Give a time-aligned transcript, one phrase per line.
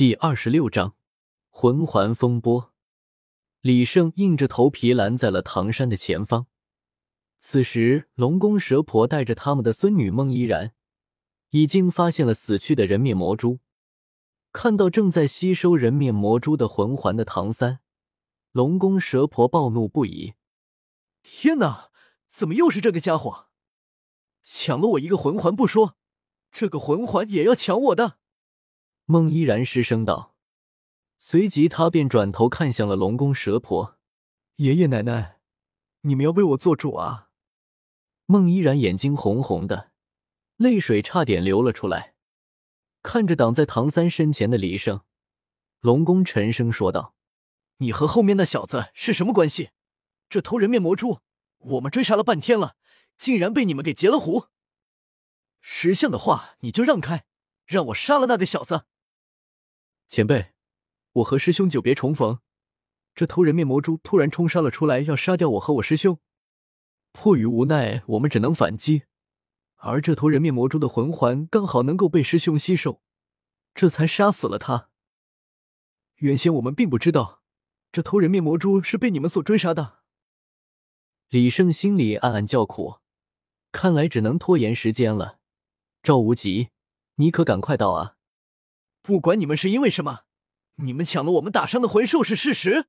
[0.00, 0.94] 第二十六章
[1.50, 2.72] 魂环风波。
[3.60, 6.46] 李胜硬着头皮拦在了唐山的前方。
[7.38, 10.72] 此时，龙宫蛇婆带着他们的孙女孟依然，
[11.50, 13.60] 已经发现了死去的人面魔蛛。
[14.52, 17.80] 看到正在吸收人面魔蛛的魂环的唐三，
[18.52, 20.32] 龙宫蛇婆暴怒不已
[21.22, 21.90] ：“天哪，
[22.26, 23.48] 怎么又是这个家伙？
[24.42, 25.98] 抢了我一个魂环不说，
[26.50, 28.16] 这个魂环也要抢我的！”
[29.10, 30.36] 孟依然失声道，
[31.18, 33.98] 随即他便转头看向了龙宫蛇婆
[34.54, 35.40] ：“爷爷奶奶，
[36.02, 37.30] 你们要为我做主啊！”
[38.26, 39.90] 孟依然眼睛红红的，
[40.58, 42.14] 泪水差点流了出来。
[43.02, 45.00] 看着挡在唐三身前的李胜，
[45.80, 47.16] 龙宫沉声说道
[47.78, 49.70] ：“你和后面那小子是什么关系？
[50.28, 51.18] 这偷人面魔蛛，
[51.58, 52.76] 我们追杀了半天了，
[53.16, 54.44] 竟然被你们给截了胡！
[55.60, 57.24] 识相的话，你就让开，
[57.66, 58.84] 让我杀了那个小子！”
[60.10, 60.50] 前辈，
[61.12, 62.40] 我和师兄久别重逢，
[63.14, 66.18] 这偷人面魔蛛突然冲杀了出来，要杀掉我和我师兄，
[67.12, 69.04] 迫于无奈，我们只能反击。
[69.76, 73.00] 而这头人面魔蛛的魂环刚好能够被师兄吸收，
[73.72, 74.88] 这才杀死了他。
[76.16, 77.44] 原先我们并不知道，
[77.92, 80.00] 这偷人面魔蛛是被你们所追杀的。
[81.28, 82.96] 李胜心里暗暗叫苦，
[83.70, 85.38] 看来只能拖延时间了。
[86.02, 86.70] 赵无极，
[87.14, 88.16] 你可赶快到啊！
[89.10, 90.20] 不管你们是因为什么，
[90.76, 92.86] 你们抢了我们打伤的魂兽是事实。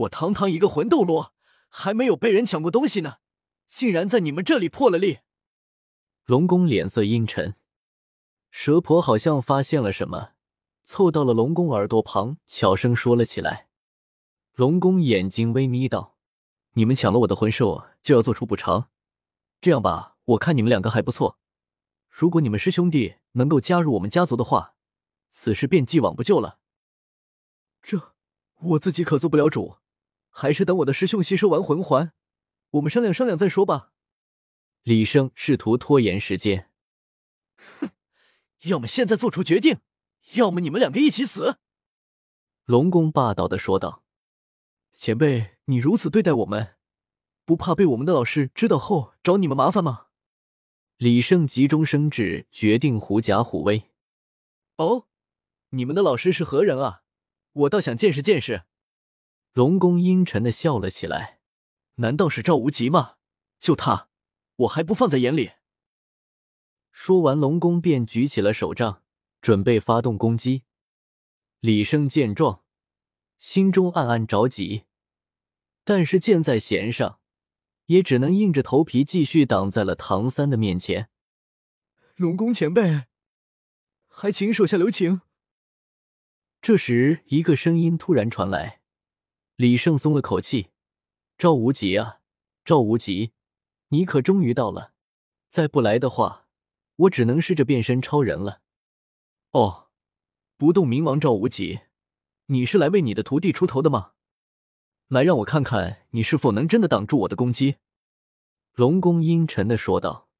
[0.00, 1.32] 我堂堂一个魂斗罗，
[1.70, 3.14] 还没有被人抢过东西呢，
[3.66, 5.20] 竟然在你们这里破了例。
[6.26, 7.54] 龙宫脸色阴沉，
[8.50, 10.32] 蛇婆好像发现了什么，
[10.82, 13.68] 凑到了龙宫耳朵旁，悄声说了起来。
[14.52, 16.18] 龙宫眼睛微眯道
[16.76, 18.90] ：“你们抢了我的魂兽，就要做出补偿。
[19.62, 21.38] 这样吧，我看你们两个还不错，
[22.10, 24.72] 如果你们师兄弟能够加入我们家族的话。”
[25.36, 26.60] 此事便既往不咎了。
[27.82, 28.14] 这
[28.60, 29.78] 我自己可做不了主，
[30.30, 32.14] 还是等我的师兄吸收完魂环，
[32.70, 33.90] 我们商量商量再说吧。
[34.84, 36.70] 李胜试图拖延时间。
[37.56, 37.90] 哼，
[38.66, 39.80] 要么现在做出决定，
[40.34, 41.58] 要么你们两个一起死。
[42.64, 44.04] 龙宫霸道的说道
[44.94, 46.76] ：“前辈，你如此对待我们，
[47.44, 50.06] 不怕被我们的老师知道后找你们麻烦吗？”
[50.96, 53.90] 李胜急中生智，决定狐假虎威。
[54.76, 55.08] 哦。
[55.74, 57.02] 你们的老师是何人啊？
[57.52, 58.62] 我倒想见识见识。
[59.52, 61.40] 龙宫阴沉的笑了起来。
[61.96, 63.16] 难道是赵无极吗？
[63.58, 64.08] 就他，
[64.56, 65.52] 我还不放在眼里。
[66.90, 69.02] 说完，龙宫便举起了手杖，
[69.40, 70.62] 准备发动攻击。
[71.60, 72.64] 李胜见状，
[73.38, 74.84] 心中暗暗着急，
[75.84, 77.18] 但是箭在弦上，
[77.86, 81.08] 也只能硬着头皮继续挡在了唐三的面前。
[82.16, 83.04] 龙宫前辈，
[84.06, 85.22] 还请手下留情。
[86.64, 88.80] 这时，一个声音突然传来，
[89.56, 90.70] 李胜松了口气
[91.36, 92.20] ：“赵无极啊，
[92.64, 93.32] 赵无极，
[93.88, 94.94] 你可终于到了！
[95.50, 96.46] 再不来的话，
[96.96, 98.62] 我只能试着变身超人了。”
[99.52, 99.90] 哦，
[100.56, 101.80] 不动明王赵无极，
[102.46, 104.12] 你是来为你的徒弟出头的吗？
[105.08, 107.76] 来，让我看看你是否能真的挡住我的攻击。”
[108.72, 110.30] 龙宫阴沉的说道。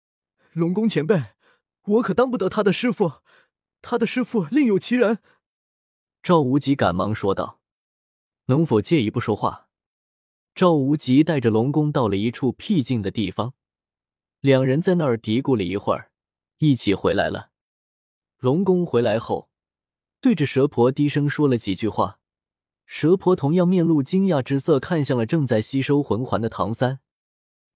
[0.54, 1.34] “龙宫前辈，
[1.82, 3.20] 我可当不得他的师傅，
[3.82, 5.18] 他的师傅另有其人。”
[6.24, 7.60] 赵无极赶忙说道
[8.48, 9.68] ：“能否借一步说话？”
[10.56, 13.52] 赵无极带着龙宫到了一处僻静的地方，
[14.40, 16.10] 两人在那儿嘀咕了一会儿，
[16.60, 17.50] 一起回来了。
[18.38, 19.50] 龙宫回来后，
[20.22, 22.20] 对着蛇婆低声说了几句话。
[22.86, 27.00] 蛇婆同样面露惊讶之色，看向了正在吸收魂环的唐三。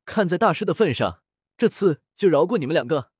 [0.06, 1.20] 看在大师的份上，
[1.58, 3.10] 这次就饶过你们两个。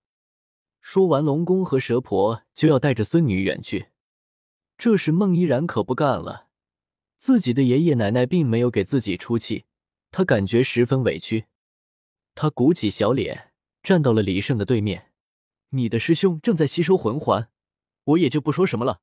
[0.81, 3.89] 说完，龙宫和蛇婆就要带着孙女远去。
[4.79, 6.47] 这时，孟依然可不干了。
[7.17, 9.65] 自己的爷爷奶奶并没有给自己出气，
[10.13, 11.47] 他感觉十分委屈。
[12.37, 13.53] 他鼓起小脸，
[13.83, 15.11] 站到了李胜的对面。
[15.71, 17.51] 你的师兄正在吸收魂环，
[18.05, 19.01] 我也就不说什么了。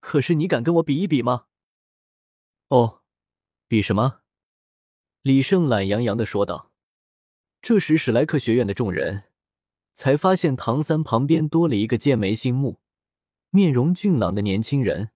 [0.00, 1.46] 可是你敢跟我比一比吗？
[2.68, 3.00] 哦，
[3.66, 4.20] 比什么？
[5.22, 6.70] 李胜懒洋洋的说道。
[7.62, 9.24] 这时，史莱克学院的众人
[9.94, 12.80] 才发现唐三旁边多了一个剑眉星目。
[13.50, 15.10] 面容俊朗的年轻人，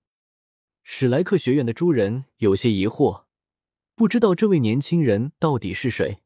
[0.93, 3.23] 史莱克学院的诸人有些疑惑，
[3.95, 6.19] 不知道这位年轻人到底是谁。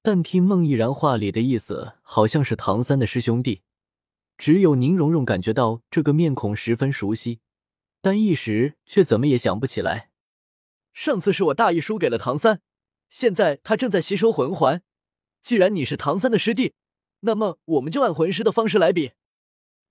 [0.00, 3.60] 但听孟毅然话里的意思，好像是唐三的师兄弟。
[4.38, 7.40] 只有宁荣荣感觉到这个面孔十分熟悉，
[8.00, 10.10] 但一时却怎么也想不起来。
[10.94, 12.62] 上次是我大意输给了唐三，
[13.10, 14.82] 现在他正在吸收魂环。
[15.42, 16.72] 既然你是唐三的师弟，
[17.20, 19.12] 那么我们就按魂师的方式来比。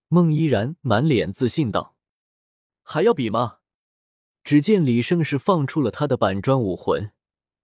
[0.08, 1.96] 孟依然满脸自信道
[2.81, 3.60] ：“还要比吗？
[4.48, 7.12] 只见李胜是放出了他的板砖武魂，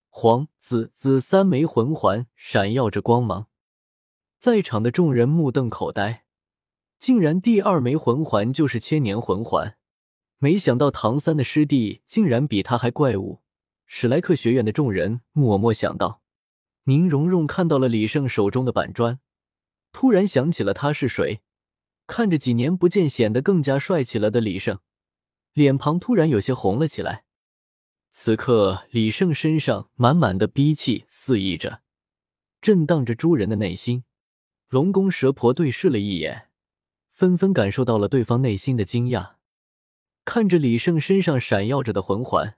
[0.10, 3.48] 黄、紫、紫三枚魂环闪耀着光芒，
[4.38, 6.26] 在场的众人目瞪口呆，
[7.00, 9.78] 竟然第二枚魂环就是千年魂环。
[10.40, 13.40] 没想到唐三的师弟竟然比他还怪物。
[13.86, 16.22] 史莱克学院的众人默默想到。
[16.84, 19.22] 宁荣荣看到了李胜手中的板砖，
[19.94, 21.40] 突然想起了他是谁，
[22.08, 24.80] 看着几年不见显得更加帅气了的李胜。
[25.54, 27.26] 脸庞突然有些红了起来。
[28.10, 31.82] 此刻，李胜身上满满的逼气肆溢着，
[32.62, 34.04] 震荡着诸人的内心。
[34.70, 36.50] 龙宫蛇婆对视了一眼，
[37.10, 39.36] 纷纷感受到了对方内心的惊讶。
[40.26, 42.58] 看着李胜身上闪耀着的魂环，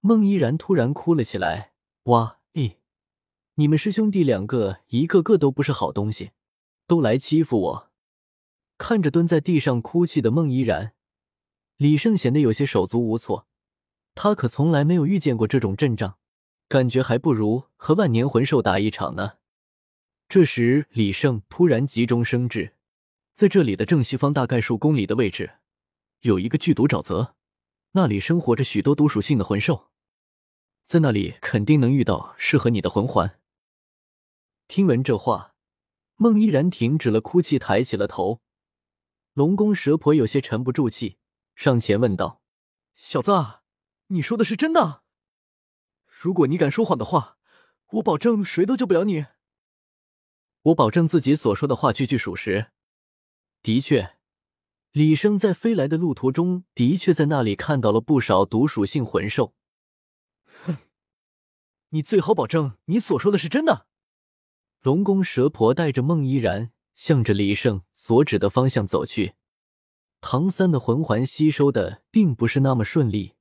[0.00, 1.72] 孟依然突然哭了起来。
[2.04, 2.40] 哇！
[2.54, 2.76] 咦，
[3.54, 6.32] 你们师兄弟两个一个个都不是好东西，
[6.86, 7.90] 都来欺负我！
[8.78, 10.95] 看着蹲在地上哭泣的孟依然。
[11.76, 13.46] 李胜显得有些手足无措，
[14.14, 16.16] 他可从来没有遇见过这种阵仗，
[16.68, 19.34] 感觉还不如和万年魂兽打一场呢。
[20.26, 22.74] 这时，李胜突然急中生智，
[23.34, 25.58] 在这里的正西方大概数公里的位置，
[26.22, 27.34] 有一个剧毒沼泽，
[27.92, 29.90] 那里生活着许多毒属性的魂兽，
[30.84, 33.38] 在那里肯定能遇到适合你的魂环。
[34.66, 35.54] 听闻这话，
[36.16, 38.40] 孟依然停止了哭泣，抬起了头。
[39.34, 41.18] 龙宫蛇婆有些沉不住气。
[41.56, 42.42] 上前问道
[42.94, 43.32] ：“小子，
[44.08, 45.02] 你说的是真的？
[46.04, 47.38] 如果你敢说谎的话，
[47.92, 49.24] 我保证谁都救不了你。
[50.64, 52.72] 我保证自己所说的话句句属实。
[53.62, 54.18] 的确，
[54.92, 59.54] 李生在飞来的路途中，的确在那里看到了不少毒属性魂兽。
[60.44, 60.76] 哼，
[61.88, 63.86] 你最好保证你所说的是真的。”
[64.82, 69.36] 龙宫蛇婆带着孟依然，向着李胜所指的方向走去。
[70.28, 73.34] 唐三的魂环吸收的并不是那么顺利。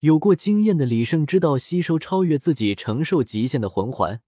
[0.00, 4.20] 有过经验的李胜知道，吸收超越自己承受极限的魂环，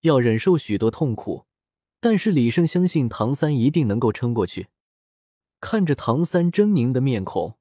[0.00, 1.44] 要忍受许多痛苦。
[2.00, 4.68] 但是李胜相信唐三一定能够撑过去。
[5.60, 7.58] 看着唐三狰狞的面孔，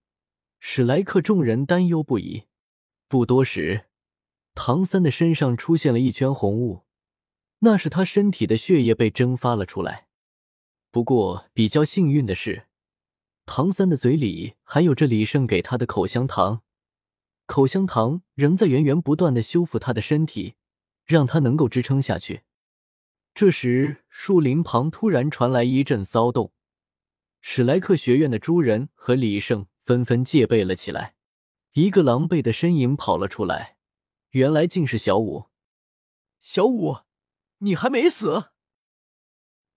[0.61, 2.43] 史莱克众人担忧不已。
[3.09, 3.87] 不多时，
[4.55, 6.83] 唐三的身上出现了一圈红雾，
[7.59, 10.07] 那是他身体的血液被蒸发了出来。
[10.91, 12.66] 不过比较幸运的是。
[13.47, 16.61] 唐三的嘴里还有着李胜给他的口香糖，
[17.45, 20.55] 口香糖仍在源源不断的修复他的身体，
[21.05, 22.43] 让他能够支撑下去。
[23.33, 26.51] 这时，树林旁突然传来一阵骚动，
[27.41, 31.15] 史莱克学院的诸人和李胜纷纷戒备了起来。
[31.71, 33.77] 一个狼狈的身影跑了出来，
[34.31, 35.45] 原来竟是小五。
[36.41, 36.97] 小五，
[37.59, 38.49] 你还没死？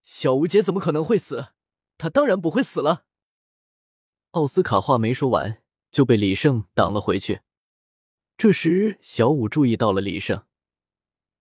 [0.03, 1.53] 小吴姐怎么可能会死？
[1.97, 3.05] 她当然不会死了。
[4.33, 5.61] 奥斯卡话没说完，
[5.91, 7.41] 就被李胜挡了回去。
[8.37, 10.47] 这时，小五注意到了李胜，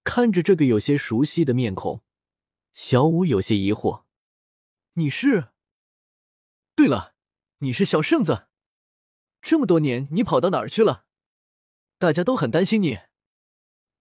[0.03, 2.01] 看着这个有些熟悉的面孔，
[2.73, 4.05] 小五有些疑惑
[4.93, 5.49] ：“你是？
[6.75, 7.13] 对了，
[7.59, 8.47] 你是小圣子。
[9.39, 11.05] 这么多年，你跑到哪儿去了？
[11.99, 12.97] 大家都很担心你。”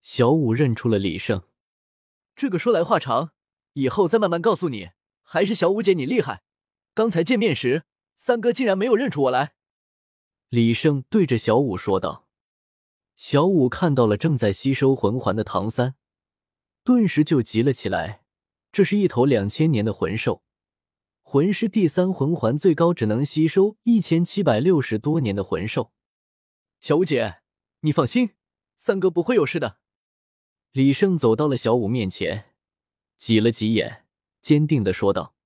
[0.01, 1.43] 小五认出了李胜，
[2.35, 3.33] 这个说来话长，
[3.75, 4.93] 以后再慢慢告诉你。
[5.23, 6.43] 还是小五姐你厉害，
[6.95, 7.85] 刚才见面时。
[8.21, 9.55] 三哥竟然没有认出我来，
[10.49, 12.29] 李胜对着小五说道。
[13.15, 15.95] 小五看到了正在吸收魂环的唐三，
[16.83, 18.25] 顿时就急了起来。
[18.73, 20.43] 这是一头两千年的魂兽，
[21.23, 25.93] 魂师第三魂环最高只能吸收一千七百六十多年的魂兽。
[26.81, 27.37] 小五姐，
[27.81, 28.31] 你放心，
[28.77, 29.79] 三哥不会有事的。
[30.73, 32.57] 李胜走到了小五面前，
[33.17, 34.07] 挤了挤眼，
[34.43, 35.37] 坚定的说道。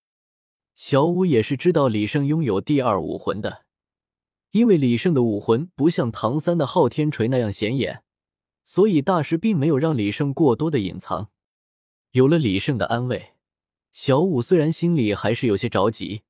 [0.74, 3.64] 小五也是知道李胜拥有第二武魂的，
[4.50, 8.02] 因为李胜的武魂不像唐三的昊天锤那样显眼，
[8.64, 11.30] 所以大师并没有让李胜过多的隐藏。
[12.12, 13.34] 有了李胜的安慰，
[13.92, 16.22] 小五虽然心里还是有些着急，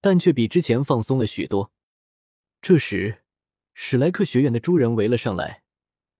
[0.00, 1.70] 但却比之前放松了许多。
[2.60, 3.22] 这时，
[3.72, 5.62] 史莱克学院的诸人围了上来，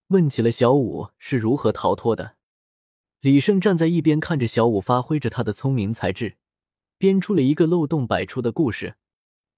[0.08, 2.36] 问起了小五是如何逃脱的。
[3.20, 6.36] 李胜站在一边看着小五发挥着他的聪明才智。
[6.98, 8.96] 编出了一个漏洞百出的故事，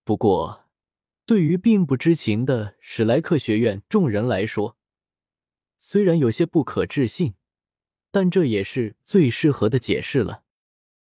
[0.04, 0.66] 不过，
[1.25, 4.76] 对于并不知情的史莱克学院众人来说，
[5.78, 7.35] 虽然有些不可置信，
[8.11, 10.42] 但这也是最适合的解释了。